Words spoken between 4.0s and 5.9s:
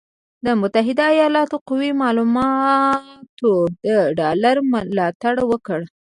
ډالر ملاتړ وکړ،